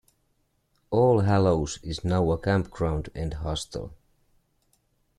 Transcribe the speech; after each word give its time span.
All 0.89 1.19
Hallows 1.19 1.77
is 1.83 2.03
now 2.03 2.31
a 2.31 2.37
campground 2.39 3.09
and 3.13 3.35
hostel. 3.35 3.93